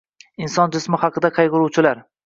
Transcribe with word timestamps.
Inson 0.45 0.73
jismi 0.77 1.01
haqida 1.05 1.33
qaygʼuruvchilar 1.37 2.07